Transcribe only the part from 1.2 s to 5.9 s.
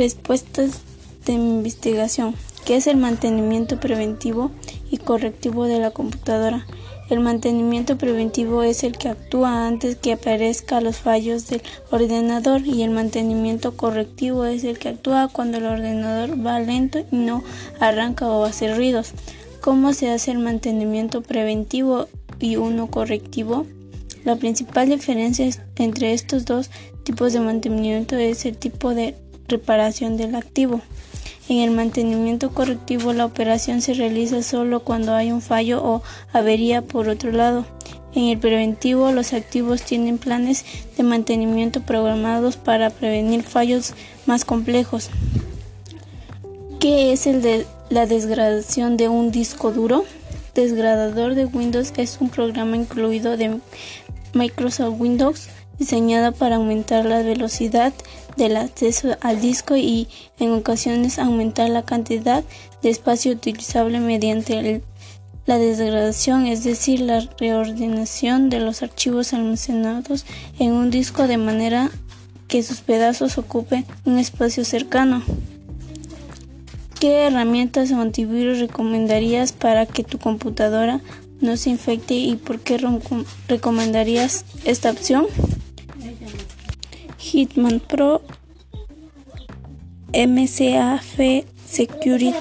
de investigación. ¿Qué es el mantenimiento preventivo y correctivo de la